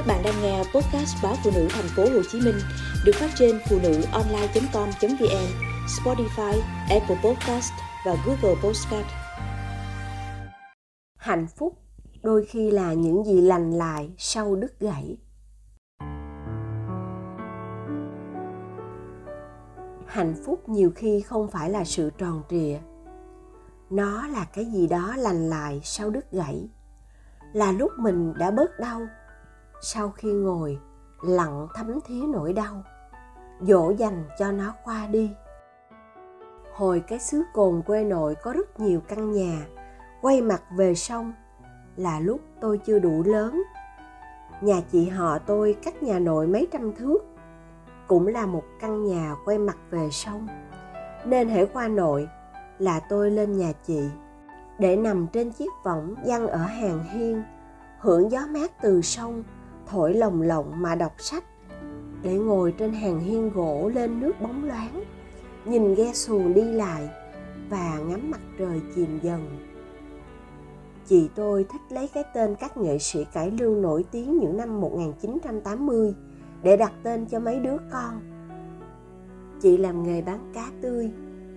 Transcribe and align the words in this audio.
Các 0.00 0.06
bạn 0.06 0.22
đang 0.24 0.42
nghe 0.42 0.58
podcast 0.58 1.16
báo 1.22 1.34
phụ 1.44 1.50
nữ 1.54 1.68
thành 1.70 1.88
phố 1.96 2.02
Hồ 2.02 2.22
Chí 2.30 2.40
Minh 2.40 2.54
được 3.04 3.12
phát 3.14 3.30
trên 3.38 3.60
phụ 3.68 3.78
nữ 3.82 4.02
online.com.vn, 4.12 5.46
Spotify, 5.86 6.60
Apple 6.90 7.16
Podcast 7.24 7.72
và 8.06 8.16
Google 8.26 8.60
Podcast. 8.62 9.06
Hạnh 11.16 11.46
phúc 11.56 11.78
đôi 12.22 12.44
khi 12.44 12.70
là 12.70 12.92
những 12.92 13.24
gì 13.24 13.40
lành 13.40 13.70
lại 13.70 14.10
sau 14.18 14.56
đứt 14.56 14.80
gãy. 14.80 15.16
Hạnh 20.06 20.34
phúc 20.44 20.68
nhiều 20.68 20.90
khi 20.96 21.20
không 21.20 21.48
phải 21.50 21.70
là 21.70 21.84
sự 21.84 22.10
tròn 22.18 22.42
trịa. 22.50 22.78
Nó 23.90 24.26
là 24.26 24.44
cái 24.44 24.64
gì 24.64 24.86
đó 24.86 25.14
lành 25.16 25.50
lại 25.50 25.80
sau 25.84 26.10
đứt 26.10 26.32
gãy. 26.32 26.68
Là 27.52 27.72
lúc 27.72 27.90
mình 27.98 28.34
đã 28.38 28.50
bớt 28.50 28.80
đau 28.80 29.00
sau 29.82 30.10
khi 30.10 30.32
ngồi, 30.32 30.78
lặng 31.22 31.68
thấm 31.74 32.00
thía 32.06 32.22
nỗi 32.28 32.52
đau, 32.52 32.82
dỗ 33.60 33.90
dành 33.90 34.24
cho 34.38 34.52
nó 34.52 34.74
qua 34.84 35.06
đi. 35.06 35.30
Hồi 36.74 37.02
cái 37.08 37.18
xứ 37.18 37.42
cồn 37.54 37.82
quê 37.86 38.04
nội 38.04 38.34
có 38.42 38.52
rất 38.52 38.80
nhiều 38.80 39.00
căn 39.08 39.32
nhà, 39.32 39.66
quay 40.22 40.42
mặt 40.42 40.62
về 40.76 40.94
sông 40.94 41.32
là 41.96 42.20
lúc 42.20 42.40
tôi 42.60 42.78
chưa 42.78 42.98
đủ 42.98 43.22
lớn. 43.26 43.62
Nhà 44.60 44.80
chị 44.92 45.08
họ 45.08 45.38
tôi 45.38 45.76
cách 45.82 46.02
nhà 46.02 46.18
nội 46.18 46.46
mấy 46.46 46.68
trăm 46.72 46.92
thước, 46.92 47.18
cũng 48.06 48.26
là 48.26 48.46
một 48.46 48.64
căn 48.80 49.04
nhà 49.04 49.36
quay 49.44 49.58
mặt 49.58 49.76
về 49.90 50.08
sông. 50.10 50.48
Nên 51.24 51.48
hễ 51.48 51.66
qua 51.66 51.88
nội 51.88 52.28
là 52.78 53.00
tôi 53.00 53.30
lên 53.30 53.58
nhà 53.58 53.72
chị 53.86 54.08
để 54.78 54.96
nằm 54.96 55.26
trên 55.26 55.50
chiếc 55.50 55.70
võng 55.84 56.14
giăng 56.24 56.46
ở 56.46 56.58
hàng 56.58 57.04
hiên, 57.04 57.42
hưởng 57.98 58.30
gió 58.30 58.40
mát 58.50 58.72
từ 58.82 59.02
sông 59.02 59.44
thổi 59.90 60.14
lồng 60.14 60.42
lộng 60.42 60.82
mà 60.82 60.94
đọc 60.94 61.14
sách 61.18 61.44
để 62.22 62.34
ngồi 62.34 62.74
trên 62.78 62.92
hàng 62.92 63.20
hiên 63.20 63.50
gỗ 63.50 63.90
lên 63.94 64.20
nước 64.20 64.40
bóng 64.40 64.64
loáng 64.64 65.04
nhìn 65.64 65.94
ghe 65.94 66.12
xuồng 66.12 66.54
đi 66.54 66.62
lại 66.62 67.08
và 67.68 67.98
ngắm 67.98 68.30
mặt 68.30 68.40
trời 68.58 68.80
chìm 68.94 69.18
dần 69.22 69.70
chị 71.10 71.30
tôi 71.34 71.66
thích 71.72 71.80
lấy 71.88 72.08
cái 72.08 72.24
tên 72.34 72.54
các 72.54 72.76
nghệ 72.76 72.98
sĩ 72.98 73.24
cải 73.24 73.50
lương 73.50 73.82
nổi 73.82 74.04
tiếng 74.10 74.38
những 74.38 74.56
năm 74.56 74.80
1980 74.80 76.14
để 76.62 76.76
đặt 76.76 76.92
tên 77.02 77.26
cho 77.26 77.40
mấy 77.40 77.58
đứa 77.58 77.76
con. 77.92 78.20
Chị 79.62 79.76
làm 79.76 80.02
nghề 80.02 80.22
bán 80.22 80.52
cá 80.54 80.66
tươi 80.82 81.10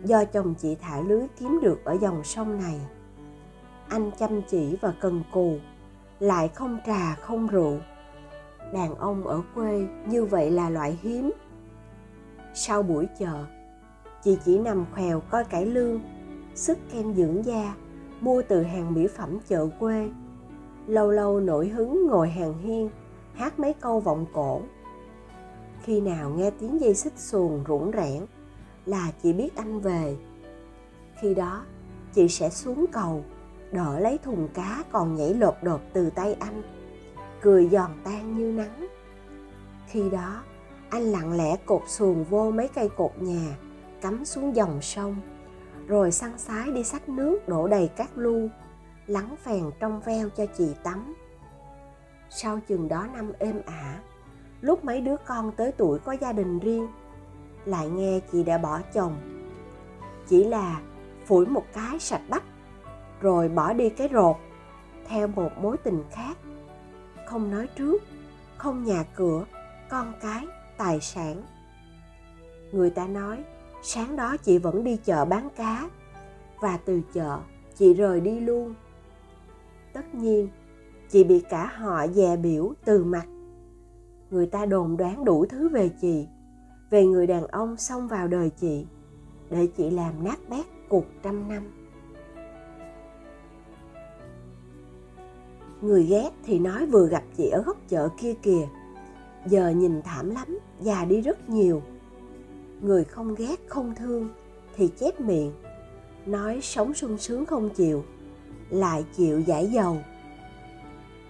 do 0.04 0.26
chồng 0.26 0.54
chị 0.56 0.76
thả 0.82 1.02
lưới 1.02 1.28
kiếm 1.40 1.60
được 1.62 1.86
ở 1.86 1.98
dòng 2.02 2.24
sông 2.24 2.58
này. 2.58 2.80
Anh 3.90 4.12
chăm 4.20 4.42
chỉ 4.50 4.78
và 4.82 4.94
cần 5.00 5.24
cù, 5.32 5.58
lại 6.20 6.48
không 6.48 6.78
trà 6.86 7.16
không 7.16 7.48
rượu, 7.48 7.78
đàn 8.74 8.96
ông 8.96 9.28
ở 9.28 9.42
quê 9.56 9.88
như 10.08 10.26
vậy 10.26 10.52
là 10.52 10.70
loại 10.70 11.00
hiếm. 11.02 11.32
Sau 12.54 12.84
buổi 12.84 13.08
chợ 13.20 13.46
chị 14.24 14.38
chỉ 14.46 14.60
nằm 14.60 14.86
khèo 14.96 15.20
coi 15.20 15.44
cải 15.44 15.66
lương, 15.66 16.02
sức 16.56 16.78
kem 16.92 17.14
dưỡng 17.14 17.46
da, 17.46 17.76
mua 18.22 18.42
từ 18.48 18.64
hàng 18.64 18.94
mỹ 18.94 19.08
phẩm 19.08 19.38
chợ 19.48 19.68
quê. 19.80 20.10
Lâu 20.88 21.12
lâu 21.12 21.40
nổi 21.40 21.68
hứng 21.68 22.08
ngồi 22.08 22.30
hàng 22.30 22.58
hiên, 22.58 22.90
hát 23.34 23.60
mấy 23.60 23.74
câu 23.74 24.00
vọng 24.00 24.26
cổ. 24.34 24.62
Khi 25.84 26.02
nào 26.02 26.30
nghe 26.30 26.52
tiếng 26.60 26.82
dây 26.82 26.94
xích 26.94 27.14
xuồng 27.18 27.64
rủng 27.68 27.92
rẽn 27.94 28.26
là 28.86 29.12
chị 29.24 29.34
biết 29.34 29.56
anh 29.56 29.80
về. 29.80 30.18
Khi 31.22 31.34
đó, 31.34 31.66
chị 32.14 32.28
sẽ 32.28 32.50
xuống 32.50 32.86
cầu, 32.92 33.24
đỡ 33.72 34.00
lấy 34.00 34.18
thùng 34.18 34.48
cá 34.54 34.84
còn 34.92 35.16
nhảy 35.16 35.34
lột 35.34 35.56
đột 35.62 35.82
từ 35.94 36.10
tay 36.10 36.34
anh 36.34 36.62
cười 37.44 37.70
giòn 37.70 37.92
tan 38.04 38.38
như 38.38 38.52
nắng. 38.52 38.88
Khi 39.88 40.10
đó, 40.10 40.44
anh 40.90 41.02
lặng 41.02 41.38
lẽ 41.38 41.56
cột 41.66 41.82
xuồng 41.88 42.24
vô 42.24 42.52
mấy 42.52 42.68
cây 42.68 42.90
cột 42.98 43.12
nhà, 43.20 43.58
cắm 44.02 44.26
xuống 44.26 44.56
dòng 44.56 44.82
sông, 44.82 45.16
rồi 45.88 46.12
săn 46.12 46.38
sái 46.38 46.72
đi 46.72 46.84
xách 46.84 47.10
nước 47.10 47.48
đổ 47.48 47.68
đầy 47.68 47.90
các 47.96 48.10
lu, 48.16 48.48
lắng 49.08 49.36
phèn 49.44 49.64
trong 49.80 50.02
veo 50.06 50.30
cho 50.30 50.46
chị 50.58 50.68
tắm. 50.84 51.16
Sau 52.30 52.60
chừng 52.68 52.88
đó 52.88 53.08
năm 53.14 53.32
êm 53.40 53.62
ả, 53.66 54.00
lúc 54.62 54.86
mấy 54.86 55.02
đứa 55.02 55.16
con 55.26 55.52
tới 55.52 55.72
tuổi 55.72 56.00
có 56.00 56.12
gia 56.12 56.34
đình 56.34 56.60
riêng, 56.60 56.88
lại 57.66 57.90
nghe 57.90 58.20
chị 58.32 58.44
đã 58.44 58.58
bỏ 58.58 58.80
chồng. 58.94 59.16
Chỉ 60.28 60.44
là 60.44 60.82
phủi 61.26 61.46
một 61.46 61.66
cái 61.74 62.00
sạch 62.00 62.22
bách, 62.30 62.44
rồi 63.22 63.50
bỏ 63.50 63.74
đi 63.74 63.90
cái 63.90 64.10
rột, 64.14 64.36
theo 65.08 65.28
một 65.28 65.52
mối 65.62 65.78
tình 65.78 66.04
khác 66.12 66.38
không 67.34 67.52
nói 67.52 67.68
trước, 67.76 68.04
không 68.58 68.84
nhà 68.84 69.04
cửa, 69.16 69.46
con 69.90 70.14
cái, 70.22 70.48
tài 70.78 71.02
sản. 71.02 71.42
Người 72.72 72.90
ta 72.90 73.08
nói, 73.08 73.44
sáng 73.84 74.16
đó 74.16 74.38
chị 74.38 74.58
vẫn 74.58 74.84
đi 74.84 74.98
chợ 75.04 75.26
bán 75.26 75.50
cá, 75.56 75.90
và 76.60 76.78
từ 76.78 77.02
chợ 77.14 77.40
chị 77.76 77.94
rời 77.94 78.22
đi 78.22 78.40
luôn. 78.40 78.74
Tất 79.94 80.16
nhiên, 80.16 80.50
chị 81.10 81.24
bị 81.24 81.44
cả 81.50 81.66
họ 81.66 82.08
dè 82.08 82.38
biểu 82.38 82.74
từ 82.86 83.04
mặt. 83.04 83.26
Người 84.30 84.46
ta 84.46 84.66
đồn 84.66 84.98
đoán 84.98 85.26
đủ 85.26 85.46
thứ 85.46 85.70
về 85.70 85.90
chị, 86.02 86.28
về 86.90 87.06
người 87.06 87.28
đàn 87.28 87.48
ông 87.48 87.78
xông 87.78 88.08
vào 88.08 88.28
đời 88.28 88.50
chị, 88.50 88.86
để 89.50 89.68
chị 89.78 89.90
làm 89.90 90.24
nát 90.24 90.40
bét 90.50 90.66
cuộc 90.90 91.06
trăm 91.24 91.50
năm. 91.50 91.64
Người 95.84 96.04
ghét 96.04 96.30
thì 96.46 96.60
nói 96.60 96.86
vừa 96.86 97.08
gặp 97.08 97.24
chị 97.38 97.50
ở 97.50 97.62
góc 97.62 97.78
chợ 97.88 98.10
kia 98.18 98.34
kìa. 98.42 98.68
Giờ 99.46 99.70
nhìn 99.70 100.02
thảm 100.02 100.30
lắm, 100.30 100.60
già 100.82 101.06
đi 101.06 101.22
rất 101.22 101.50
nhiều. 101.50 101.82
Người 102.82 103.04
không 103.04 103.36
ghét, 103.36 103.56
không 103.68 103.96
thương 103.96 104.30
thì 104.76 104.88
chép 104.88 105.22
miệng, 105.22 105.52
nói 106.26 106.60
sống 106.62 106.94
sung 106.94 107.18
sướng 107.18 107.46
không 107.46 107.70
chịu, 107.70 108.04
lại 108.70 109.06
chịu 109.18 109.40
giải 109.40 109.68
dầu. 109.68 109.98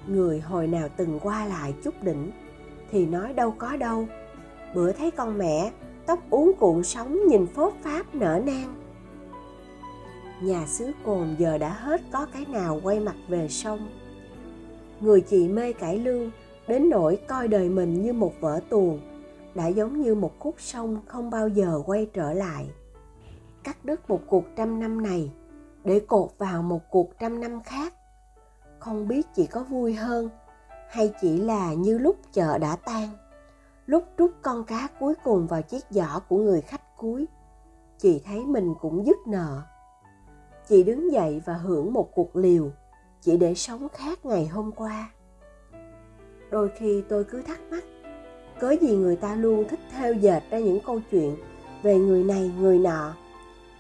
Người 0.08 0.40
hồi 0.40 0.68
nào 0.68 0.90
từng 0.98 1.20
qua 1.20 1.46
lại 1.46 1.74
chút 1.84 2.04
đỉnh 2.04 2.32
thì 2.92 3.06
nói 3.06 3.34
đâu 3.34 3.52
có 3.58 3.78
đâu. 3.78 4.08
Bữa 4.76 4.92
thấy 4.92 5.12
con 5.12 5.38
mẹ, 5.38 5.72
tóc 6.06 6.20
uống 6.30 6.52
cuộn 6.60 6.84
sóng 6.84 7.28
nhìn 7.28 7.48
phốt 7.48 7.74
pháp 7.82 8.16
nở 8.16 8.42
nang. 8.46 8.76
Nhà 10.42 10.66
xứ 10.68 10.92
cồn 11.06 11.36
giờ 11.40 11.58
đã 11.58 11.70
hết 11.70 12.02
có 12.12 12.26
cái 12.34 12.46
nào 12.46 12.80
quay 12.84 13.00
mặt 13.00 13.16
về 13.28 13.48
sông 13.48 13.90
người 15.04 15.22
chị 15.22 15.48
mê 15.48 15.74
cải 15.74 16.00
lương 16.00 16.32
đến 16.68 16.90
nỗi 16.90 17.20
coi 17.28 17.48
đời 17.48 17.70
mình 17.70 18.02
như 18.02 18.14
một 18.14 18.34
vở 18.40 18.60
tuồng, 18.70 19.00
đã 19.56 19.68
giống 19.68 20.02
như 20.02 20.16
một 20.16 20.40
khúc 20.40 20.56
sông 20.58 20.98
không 21.06 21.30
bao 21.30 21.48
giờ 21.48 21.82
quay 21.86 22.08
trở 22.14 22.34
lại. 22.34 22.70
Cắt 23.64 23.86
đứt 23.86 24.10
một 24.10 24.20
cuộc 24.28 24.44
trăm 24.56 24.80
năm 24.80 25.04
này, 25.04 25.32
để 25.84 26.00
cột 26.00 26.30
vào 26.38 26.64
một 26.64 26.82
cuộc 26.90 27.20
trăm 27.20 27.40
năm 27.40 27.64
khác. 27.64 27.94
Không 28.80 29.08
biết 29.08 29.28
chị 29.36 29.48
có 29.48 29.64
vui 29.64 29.94
hơn, 29.94 30.30
hay 30.90 31.14
chỉ 31.22 31.38
là 31.38 31.74
như 31.74 31.98
lúc 31.98 32.16
chợ 32.34 32.58
đã 32.58 32.76
tan, 32.76 33.10
lúc 33.86 34.04
trút 34.18 34.32
con 34.42 34.64
cá 34.64 34.88
cuối 35.00 35.14
cùng 35.24 35.48
vào 35.48 35.62
chiếc 35.62 35.84
giỏ 35.90 36.20
của 36.30 36.38
người 36.38 36.62
khách 36.62 36.98
cuối. 36.98 37.26
Chị 37.98 38.22
thấy 38.26 38.46
mình 38.46 38.74
cũng 38.82 39.06
dứt 39.06 39.18
nợ. 39.28 39.62
Chị 40.68 40.84
đứng 40.84 41.12
dậy 41.12 41.42
và 41.46 41.54
hưởng 41.54 41.94
một 41.94 42.16
cuộc 42.16 42.36
liều 42.36 42.72
chỉ 43.26 43.38
để 43.38 43.54
sống 43.56 43.88
khác 43.90 44.26
ngày 44.26 44.48
hôm 44.48 44.72
qua. 44.72 45.10
Đôi 46.52 46.70
khi 46.78 47.04
tôi 47.10 47.24
cứ 47.24 47.42
thắc 47.42 47.60
mắc, 47.72 47.84
cớ 48.60 48.76
gì 48.82 48.96
người 48.96 49.16
ta 49.16 49.36
luôn 49.36 49.68
thích 49.70 49.80
theo 49.92 50.14
dệt 50.14 50.44
ra 50.50 50.60
những 50.60 50.80
câu 50.86 51.00
chuyện 51.12 51.36
về 51.84 51.96
người 51.96 52.24
này, 52.24 52.52
người 52.60 52.80
nọ, 52.80 53.14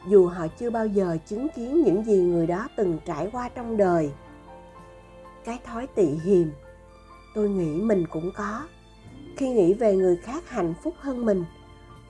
dù 0.07 0.27
họ 0.27 0.47
chưa 0.59 0.69
bao 0.69 0.87
giờ 0.87 1.17
chứng 1.25 1.47
kiến 1.55 1.83
những 1.83 2.03
gì 2.05 2.17
người 2.17 2.47
đó 2.47 2.67
từng 2.77 2.97
trải 3.05 3.29
qua 3.31 3.49
trong 3.49 3.77
đời. 3.77 4.11
Cái 5.45 5.59
thói 5.63 5.87
tị 5.87 6.05
hiềm, 6.05 6.47
tôi 7.35 7.49
nghĩ 7.49 7.81
mình 7.81 8.05
cũng 8.11 8.31
có. 8.35 8.67
Khi 9.37 9.49
nghĩ 9.49 9.73
về 9.73 9.96
người 9.96 10.16
khác 10.16 10.49
hạnh 10.49 10.73
phúc 10.84 10.93
hơn 10.99 11.25
mình, 11.25 11.46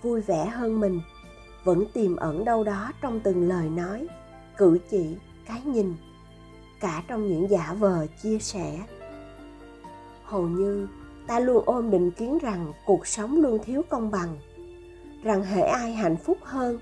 vui 0.01 0.21
vẻ 0.21 0.45
hơn 0.45 0.79
mình, 0.79 1.01
vẫn 1.63 1.85
tiềm 1.93 2.15
ẩn 2.15 2.45
đâu 2.45 2.63
đó 2.63 2.91
trong 3.01 3.19
từng 3.19 3.49
lời 3.49 3.69
nói, 3.69 4.07
cử 4.57 4.79
chỉ, 4.89 5.15
cái 5.45 5.61
nhìn 5.65 5.95
cả 6.83 7.03
trong 7.07 7.27
những 7.27 7.49
giả 7.49 7.75
vờ 7.79 8.07
chia 8.21 8.39
sẻ. 8.39 8.79
Hầu 10.23 10.47
như, 10.47 10.87
ta 11.27 11.39
luôn 11.39 11.63
ôm 11.65 11.91
định 11.91 12.11
kiến 12.11 12.37
rằng 12.41 12.73
cuộc 12.85 13.07
sống 13.07 13.41
luôn 13.41 13.59
thiếu 13.63 13.81
công 13.89 14.11
bằng, 14.11 14.37
rằng 15.23 15.43
hễ 15.43 15.61
ai 15.61 15.93
hạnh 15.93 16.17
phúc 16.17 16.37
hơn 16.41 16.79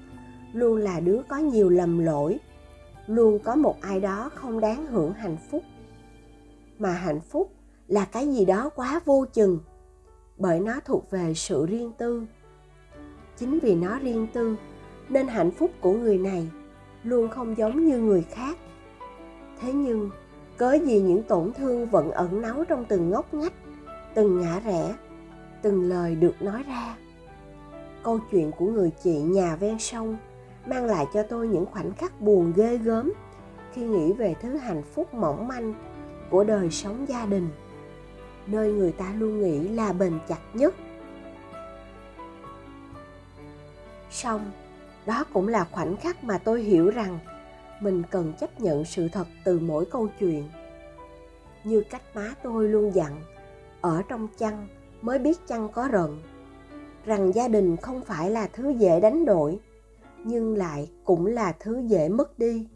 luôn 0.53 0.77
là 0.77 0.99
đứa 0.99 1.21
có 1.27 1.37
nhiều 1.37 1.69
lầm 1.69 1.99
lỗi, 1.99 2.39
luôn 3.07 3.39
có 3.39 3.55
một 3.55 3.81
ai 3.81 3.99
đó 3.99 4.29
không 4.35 4.59
đáng 4.59 4.85
hưởng 4.85 5.13
hạnh 5.13 5.37
phúc. 5.51 5.63
Mà 6.79 6.91
hạnh 6.91 7.21
phúc 7.21 7.51
là 7.87 8.05
cái 8.05 8.27
gì 8.27 8.45
đó 8.45 8.69
quá 8.75 9.01
vô 9.05 9.25
chừng, 9.33 9.59
bởi 10.37 10.59
nó 10.59 10.79
thuộc 10.85 11.11
về 11.11 11.33
sự 11.33 11.65
riêng 11.65 11.91
tư. 11.97 12.23
Chính 13.37 13.59
vì 13.59 13.75
nó 13.75 13.99
riêng 13.99 14.27
tư, 14.33 14.55
nên 15.09 15.27
hạnh 15.27 15.51
phúc 15.51 15.71
của 15.81 15.93
người 15.93 16.17
này 16.17 16.47
luôn 17.03 17.29
không 17.29 17.57
giống 17.57 17.85
như 17.85 17.97
người 17.97 18.23
khác 18.31 18.57
thế 19.61 19.73
nhưng, 19.73 20.09
cớ 20.57 20.73
gì 20.73 21.01
những 21.01 21.23
tổn 21.23 21.53
thương 21.53 21.85
vẫn 21.85 22.11
ẩn 22.11 22.41
náu 22.41 22.63
trong 22.69 22.85
từng 22.85 23.09
ngóc 23.09 23.33
ngách, 23.33 23.53
từng 24.13 24.41
ngã 24.41 24.59
rẽ, 24.59 24.95
từng 25.61 25.89
lời 25.89 26.15
được 26.15 26.41
nói 26.41 26.63
ra? 26.67 26.95
Câu 28.03 28.19
chuyện 28.31 28.51
của 28.51 28.65
người 28.65 28.91
chị 29.03 29.13
nhà 29.13 29.55
ven 29.55 29.79
sông 29.79 30.17
mang 30.65 30.85
lại 30.85 31.05
cho 31.13 31.23
tôi 31.23 31.47
những 31.47 31.65
khoảnh 31.65 31.91
khắc 31.91 32.21
buồn 32.21 32.53
ghê 32.55 32.77
gớm 32.77 33.11
khi 33.73 33.81
nghĩ 33.81 34.13
về 34.13 34.35
thứ 34.41 34.57
hạnh 34.57 34.83
phúc 34.93 35.13
mỏng 35.13 35.47
manh 35.47 35.73
của 36.29 36.43
đời 36.43 36.71
sống 36.71 37.05
gia 37.07 37.25
đình, 37.25 37.49
nơi 38.47 38.71
người 38.71 38.91
ta 38.91 39.13
luôn 39.17 39.41
nghĩ 39.41 39.69
là 39.69 39.93
bền 39.93 40.19
chặt 40.27 40.39
nhất. 40.53 40.75
Xong, 44.09 44.51
đó 45.05 45.23
cũng 45.33 45.47
là 45.47 45.67
khoảnh 45.71 45.97
khắc 45.97 46.23
mà 46.23 46.37
tôi 46.37 46.61
hiểu 46.61 46.89
rằng 46.89 47.19
mình 47.81 48.03
cần 48.11 48.33
chấp 48.39 48.61
nhận 48.61 48.85
sự 48.85 49.07
thật 49.07 49.27
từ 49.43 49.59
mỗi 49.59 49.85
câu 49.85 50.07
chuyện. 50.19 50.43
Như 51.63 51.83
cách 51.89 52.01
má 52.15 52.33
tôi 52.43 52.69
luôn 52.69 52.91
dặn, 52.93 53.21
ở 53.81 54.01
trong 54.09 54.27
chăn 54.37 54.67
mới 55.01 55.19
biết 55.19 55.47
chăn 55.47 55.69
có 55.69 55.89
rận 55.91 56.17
rằng 57.05 57.31
gia 57.35 57.47
đình 57.47 57.77
không 57.77 58.01
phải 58.05 58.29
là 58.31 58.49
thứ 58.53 58.69
dễ 58.69 58.99
đánh 58.99 59.25
đổi, 59.25 59.59
nhưng 60.23 60.57
lại 60.57 60.89
cũng 61.03 61.25
là 61.25 61.53
thứ 61.59 61.79
dễ 61.87 62.09
mất 62.09 62.39
đi. 62.39 62.67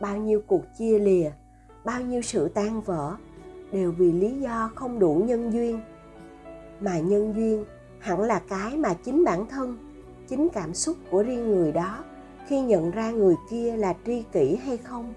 Bao 0.00 0.16
nhiêu 0.16 0.42
cuộc 0.46 0.62
chia 0.78 0.98
lìa, 0.98 1.30
bao 1.84 2.00
nhiêu 2.00 2.22
sự 2.22 2.48
tan 2.48 2.80
vỡ 2.80 3.16
đều 3.72 3.92
vì 3.92 4.12
lý 4.12 4.40
do 4.40 4.70
không 4.74 4.98
đủ 4.98 5.22
nhân 5.26 5.52
duyên. 5.52 5.80
Mà 6.80 6.98
nhân 7.00 7.34
duyên 7.36 7.64
hẳn 7.98 8.20
là 8.20 8.42
cái 8.48 8.76
mà 8.76 8.94
chính 8.94 9.24
bản 9.24 9.46
thân, 9.46 9.76
chính 10.28 10.48
cảm 10.48 10.74
xúc 10.74 10.96
của 11.10 11.22
riêng 11.22 11.50
người 11.50 11.72
đó 11.72 12.04
khi 12.46 12.60
nhận 12.60 12.90
ra 12.90 13.10
người 13.10 13.34
kia 13.50 13.76
là 13.76 13.94
tri 14.06 14.22
kỷ 14.32 14.56
hay 14.56 14.76
không? 14.76 15.14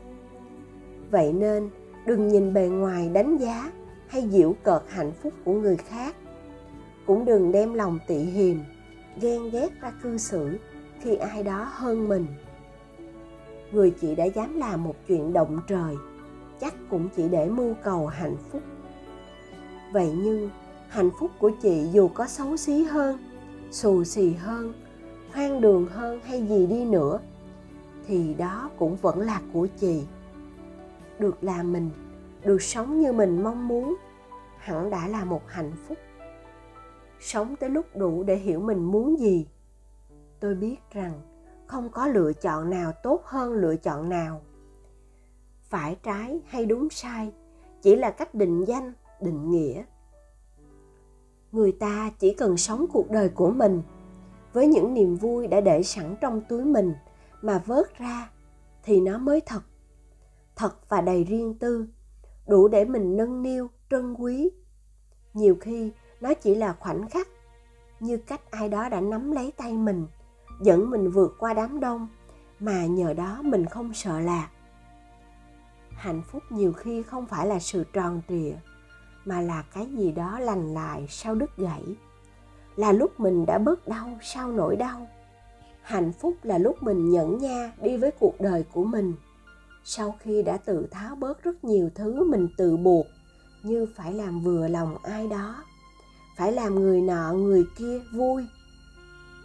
Vậy 1.12 1.34
nên, 1.34 1.70
đừng 2.06 2.28
nhìn 2.28 2.54
bề 2.54 2.68
ngoài 2.68 3.10
đánh 3.10 3.38
giá 3.38 3.72
hay 4.08 4.30
giễu 4.30 4.56
cợt 4.64 4.81
hạnh 4.88 5.12
phúc 5.12 5.34
của 5.44 5.54
người 5.54 5.78
khác. 5.78 6.16
Cũng 7.06 7.26
đừng 7.26 7.52
đem 7.52 7.74
lòng 7.74 8.00
tị 8.08 8.16
hiềm, 8.16 8.58
ghen 9.22 9.50
ghét 9.50 9.70
ra 9.81 9.92
cư 10.04 10.18
xử 10.18 10.58
khi 11.00 11.16
ai 11.16 11.44
đó 11.44 11.68
hơn 11.72 12.10
mình. 12.10 12.26
Người 13.72 13.92
chị 14.02 14.16
đã 14.16 14.26
dám 14.26 14.58
làm 14.58 14.84
một 14.84 14.96
chuyện 15.08 15.34
động 15.34 15.60
trời, 15.68 15.96
chắc 16.62 16.74
cũng 16.90 17.10
chỉ 17.16 17.30
để 17.30 17.50
mưu 17.50 17.74
cầu 17.84 18.08
hạnh 18.08 18.36
phúc. 18.52 18.62
Vậy 19.94 20.12
nhưng, 20.24 20.50
hạnh 20.88 21.10
phúc 21.20 21.31
của 21.40 21.52
chị 21.62 21.88
dù 21.92 22.08
có 22.08 22.28
xấu 22.28 22.58
xí 22.58 22.84
hơn, 22.84 23.18
xù 23.72 24.04
xì 24.04 24.34
hơn 24.34 24.74
hoang 25.34 25.62
đường 25.62 25.86
hơn 25.86 26.20
hay 26.24 26.48
gì 26.48 26.68
đi 26.68 26.86
nữa, 26.86 27.20
thì 28.08 28.34
đó 28.34 28.70
cũng 28.78 28.96
vẫn 28.96 29.20
là 29.20 29.42
của 29.54 29.68
chị. 29.80 30.04
Được 31.20 31.44
là 31.44 31.64
mình, 31.64 31.90
được 32.44 32.62
sống 32.62 33.00
như 33.00 33.14
mình 33.14 33.44
mong 33.44 33.68
muốn, 33.68 33.96
hẳn 34.58 34.90
đã 34.90 35.08
là 35.08 35.26
một 35.26 35.42
hạnh 35.48 35.72
phúc. 35.88 35.98
Sống 37.20 37.56
tới 37.56 37.70
lúc 37.70 37.86
đủ 37.96 38.24
để 38.24 38.36
hiểu 38.36 38.60
mình 38.60 38.84
muốn 38.84 39.20
gì. 39.20 39.48
Tôi 40.40 40.56
biết 40.56 40.78
rằng 40.92 41.22
không 41.68 41.90
có 41.90 42.08
lựa 42.08 42.34
chọn 42.34 42.70
nào 42.70 42.92
tốt 43.04 43.22
hơn 43.26 43.54
lựa 43.54 43.76
chọn 43.76 44.10
nào. 44.10 44.42
Phải 45.70 45.98
trái 46.04 46.40
hay 46.48 46.66
đúng 46.66 46.90
sai, 46.90 47.31
chỉ 47.81 47.96
là 47.96 48.12
cách 48.12 48.36
định 48.36 48.66
danh, 48.66 48.94
định 49.22 49.52
nghĩa. 49.52 49.84
Người 51.52 51.72
ta 51.72 52.12
chỉ 52.20 52.34
cần 52.34 52.58
sống 52.58 52.86
cuộc 52.94 53.12
đời 53.12 53.30
của 53.30 53.52
mình 53.52 53.81
với 54.54 54.68
những 54.68 54.94
niềm 54.94 55.16
vui 55.16 55.48
đã 55.48 55.62
để 55.62 55.84
sẵn 55.84 56.16
trong 56.22 56.42
túi 56.42 56.66
mình 56.66 56.94
mà 57.42 57.63
vớt 57.66 57.98
ra 57.98 58.30
thì 58.84 59.01
nó 59.01 59.18
mới 59.18 59.42
thật. 59.42 59.62
Thật 60.56 60.90
và 60.90 61.01
đầy 61.01 61.24
riêng 61.24 61.54
tư, 61.60 61.88
đủ 62.48 62.68
để 62.68 62.86
mình 62.86 63.18
nâng 63.18 63.44
niu, 63.44 63.69
trân 63.90 64.13
quý. 64.13 64.50
Nhiều 65.34 65.57
khi, 65.62 65.92
nó 66.22 66.34
chỉ 66.34 66.56
là 66.56 66.74
khoảnh 66.74 67.10
khắc 67.10 67.28
như 68.00 68.18
cách 68.18 68.51
ai 68.51 68.69
đó 68.69 68.90
đã 68.90 69.01
nắm 69.01 69.31
lấy 69.31 69.51
tay 69.57 69.74
mình, 69.78 70.07
dẫn 70.62 70.90
mình 70.90 71.12
vượt 71.12 71.36
qua 71.40 71.54
đám 71.54 71.80
đông 71.80 72.07
mà 72.60 72.86
nhờ 72.86 73.13
đó 73.13 73.40
mình 73.44 73.66
không 73.66 73.94
sợ 73.94 74.19
lạc. 74.19 74.50
Hạnh 75.90 76.22
phúc 76.28 76.44
nhiều 76.50 76.74
khi 76.74 77.04
không 77.04 77.25
phải 77.25 77.48
là 77.48 77.60
sự 77.60 77.84
tròn 77.94 78.22
trịa, 78.30 78.56
mà 79.25 79.42
là 79.42 79.63
cái 79.74 79.86
gì 79.86 80.12
đó 80.12 80.40
lành 80.40 80.74
lại 80.74 81.06
sau 81.10 81.36
đứt 81.36 81.57
gãy 81.57 81.84
là 82.80 82.92
lúc 82.92 83.20
mình 83.20 83.46
đã 83.46 83.58
bớt 83.58 83.88
đau 83.88 84.20
sau 84.22 84.52
nỗi 84.52 84.76
đau? 84.76 85.08
Hạnh 85.81 86.12
phúc 86.12 86.34
là 86.44 86.58
lúc 86.58 86.84
mình 86.84 87.12
nhẫn 87.12 87.38
nha 87.38 87.72
đi 87.81 87.98
với 87.98 88.12
cuộc 88.12 88.42
đời 88.42 88.66
của 88.74 88.84
mình. 88.84 89.14
Sau 89.84 90.16
khi 90.20 90.44
đã 90.44 90.58
tự 90.58 90.88
tháo 90.92 91.16
bớt 91.16 91.44
rất 91.44 91.64
nhiều 91.64 91.90
thứ 91.96 92.24
mình 92.24 92.48
tự 92.58 92.78
buộc, 92.78 93.06
như 93.64 93.88
phải 93.96 94.14
làm 94.14 94.40
vừa 94.40 94.68
lòng 94.68 94.98
ai 95.04 95.28
đó, 95.28 95.64
phải 96.38 96.52
làm 96.52 96.76
người 96.76 97.02
nọ, 97.02 97.34
người 97.34 97.66
kia 97.78 98.02
vui. 98.14 98.46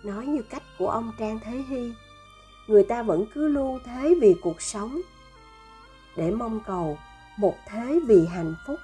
Nói 0.05 0.27
như 0.27 0.43
cách 0.51 0.63
của 0.79 0.89
ông 0.89 1.13
trang 1.19 1.39
thế 1.45 1.65
hy, 1.69 1.93
người 2.69 2.85
ta 2.85 3.03
vẫn 3.03 3.27
cứ 3.35 3.49
lưu 3.49 3.79
thế 3.85 4.15
vì 4.21 4.35
cuộc 4.43 4.63
sống, 4.63 5.01
để 6.17 6.31
mong 6.31 6.61
cầu 6.67 6.99
một 7.39 7.55
thế 7.67 8.01
vì 8.07 8.27
hạnh 8.27 8.55
phúc. 8.67 8.81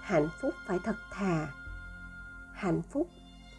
Hạnh 0.00 0.28
phúc 0.40 0.54
phải 0.66 0.78
thật 0.84 0.96
thà. 1.10 1.48
Hạnh 2.52 2.82
phúc 2.92 3.08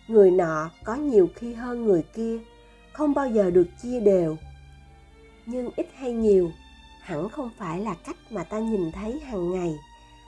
người 0.08 0.32
nọ 0.32 0.70
có 0.84 0.96
nhiều 0.96 1.30
khi 1.36 1.54
hơn 1.54 1.86
người 1.86 2.04
kia, 2.14 2.40
không 2.94 3.14
bao 3.14 3.30
giờ 3.30 3.52
được 3.52 3.68
chia 3.84 4.00
đều. 4.00 4.38
Nhưng 5.46 5.70
ít 5.76 5.88
hay 5.96 6.14
nhiều, 6.14 6.52
hẳn 7.02 7.30
không 7.30 7.50
phải 7.58 7.80
là 7.80 7.96
cách 8.06 8.18
mà 8.30 8.44
ta 8.44 8.60
nhìn 8.60 8.92
thấy 8.92 9.20
hàng 9.20 9.52
ngày, 9.52 9.76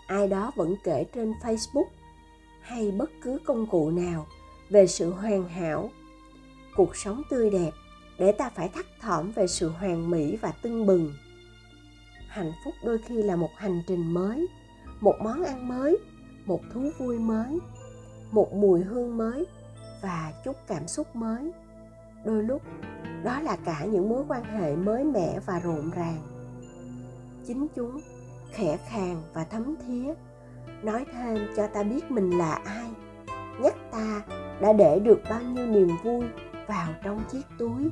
ai 0.07 0.27
đó 0.27 0.51
vẫn 0.56 0.75
kể 0.83 1.03
trên 1.13 1.33
facebook 1.41 1.88
hay 2.62 2.91
bất 2.91 3.09
cứ 3.21 3.39
công 3.45 3.68
cụ 3.68 3.89
nào 3.89 4.27
về 4.69 4.88
sự 4.88 5.12
hoàn 5.12 5.50
hảo. 5.50 5.89
Cuộc 6.75 6.95
sống 6.95 7.21
tươi 7.30 7.50
đẹp 7.50 7.71
để 8.18 8.31
ta 8.31 8.50
phải 8.50 8.69
thắt 8.69 8.85
thỏm 9.01 9.31
về 9.31 9.47
sự 9.47 9.69
hoàn 9.69 10.09
mỹ 10.09 10.38
và 10.41 10.51
tưng 10.51 10.85
bừng. 10.85 11.13
Hạnh 12.27 12.51
phúc 12.65 12.73
đôi 12.83 12.97
khi 12.97 13.15
là 13.23 13.35
một 13.35 13.50
hành 13.56 13.83
trình 13.88 14.13
mới, 14.13 14.47
một 15.01 15.15
món 15.23 15.44
ăn 15.44 15.68
mới, 15.68 15.97
một 16.45 16.62
thú 16.73 16.89
vui 16.97 17.19
mới, 17.19 17.59
một 18.31 18.53
mùi 18.53 18.81
hương 18.81 19.18
mới 19.18 19.45
và 20.01 20.33
chút 20.45 20.55
cảm 20.67 20.88
xúc 20.88 21.15
mới. 21.15 21.51
Đôi 22.25 22.44
lúc, 22.44 22.61
đó 23.23 23.39
là 23.39 23.57
cả 23.65 23.85
những 23.85 24.09
mối 24.09 24.23
quan 24.27 24.44
hệ 24.44 24.75
mới 24.75 25.03
mẻ 25.03 25.39
và 25.45 25.59
rộn 25.59 25.91
ràng. 25.95 26.21
Chính 27.47 27.67
chúng 27.75 27.99
khẽ 28.51 28.77
khàng 28.89 29.23
và 29.33 29.44
thấm 29.44 29.75
thía, 29.88 30.13
nói 30.83 31.05
thêm 31.13 31.38
cho 31.57 31.67
ta 31.67 31.83
biết 31.83 32.11
mình 32.11 32.38
là 32.38 32.61
ai, 32.65 32.89
nhắc 33.61 33.75
ta 33.92 34.21
đã 34.61 34.73
để 34.73 34.99
được 34.99 35.21
bao 35.30 35.42
nhiêu 35.42 35.66
niềm 35.66 35.89
vui 36.04 36.23
vào 36.68 36.89
trong 37.04 37.23
chiếc 37.31 37.44
túi. 37.57 37.89